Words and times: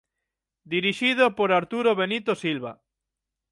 Dirixido 0.73 1.23
por 1.37 1.49
Arturo 1.59 1.91
Benito 1.99 2.33
Silva. 2.43 2.71